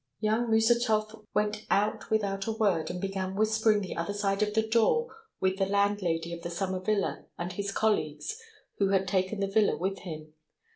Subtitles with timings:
[0.19, 4.67] Young Musatov went out without a word, and began whispering the other side of the
[4.67, 8.35] door with the landlady of the summer villa and his colleagues
[8.79, 10.33] who had taken the villa with him.